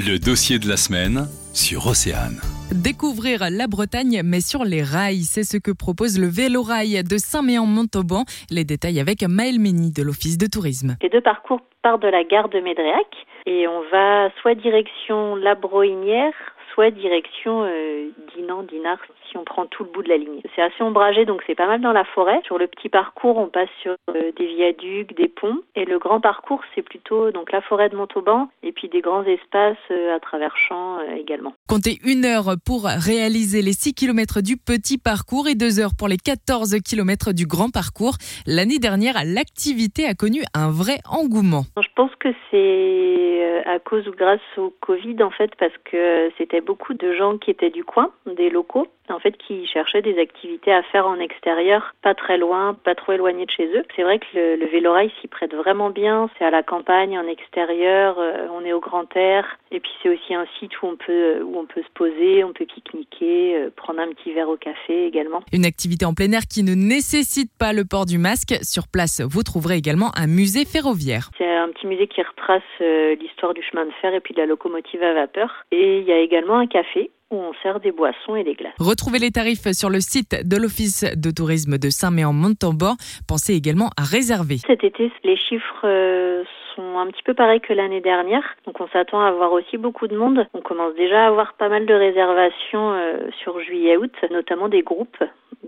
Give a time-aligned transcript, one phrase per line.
[0.00, 2.40] Le dossier de la semaine sur Océane.
[2.72, 8.24] Découvrir la Bretagne, mais sur les rails, c'est ce que propose le vélo-rail de Saint-Méan-Montauban.
[8.48, 10.96] Les détails avec Maël Mény de l'Office de tourisme.
[11.02, 13.12] Les deux parcours partent de la gare de Médréac
[13.44, 16.32] et on va soit direction La Brohinière,
[16.74, 18.98] soit direction euh, Dinan, Dinard,
[19.30, 20.40] si on prend tout le bout de la ligne.
[20.54, 22.40] C'est assez ombragé, donc c'est pas mal dans la forêt.
[22.44, 26.20] Sur le petit parcours, on passe sur euh, des viaducs, des ponts, et le grand
[26.20, 30.20] parcours, c'est plutôt donc la forêt de Montauban, et puis des grands espaces euh, à
[30.20, 31.54] travers champs euh, également.
[31.68, 36.08] Comptez une heure pour réaliser les 6 km du petit parcours et deux heures pour
[36.08, 38.14] les 14 km du grand parcours.
[38.46, 41.64] L'année dernière, l'activité a connu un vrai engouement.
[41.80, 46.59] Je pense que c'est à cause ou grâce au Covid, en fait, parce que c'était
[46.60, 50.72] beaucoup de gens qui étaient du coin, des locaux, en fait, qui cherchaient des activités
[50.72, 53.84] à faire en extérieur, pas très loin, pas trop éloigné de chez eux.
[53.96, 56.28] C'est vrai que le, le vélorail s'y prête vraiment bien.
[56.38, 60.08] C'est à la campagne, en extérieur, euh, on est au grand air, et puis c'est
[60.08, 63.70] aussi un site où on peut où on peut se poser, on peut pique-niquer, euh,
[63.74, 65.42] prendre un petit verre au café également.
[65.52, 68.54] Une activité en plein air qui ne nécessite pas le port du masque.
[68.62, 71.30] Sur place, vous trouverez également un musée ferroviaire.
[71.38, 74.40] C'est un petit musée qui retrace euh, l'histoire du chemin de fer et puis de
[74.40, 75.64] la locomotive à vapeur.
[75.70, 78.74] Et il y a également un café où on sert des boissons et des glaces.
[78.80, 82.96] Retrouvez les tarifs sur le site de l'Office de tourisme de Saint-Méan-Montauban.
[83.28, 84.58] Pensez également à réserver.
[84.66, 86.42] Cet été, les chiffres euh,
[86.74, 88.44] sont un petit peu pareils que l'année dernière.
[88.66, 90.46] Donc on s'attend à avoir aussi beaucoup de monde.
[90.54, 95.22] On commence déjà à avoir pas mal de réservations euh, sur juillet-août, notamment des groupes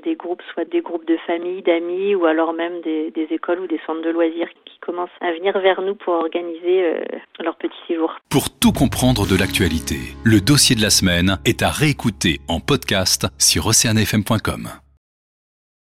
[0.04, 3.66] des groupes, soit des groupes de familles, d'amis, ou alors même des, des, écoles ou
[3.66, 7.00] des centres de loisirs qui commencent à venir vers nous pour organiser euh,
[7.40, 8.14] leur petit séjour.
[8.28, 13.26] Pour tout comprendre de l'actualité, le dossier de la semaine est à réécouter en podcast
[13.38, 14.68] sur oceanfm.com.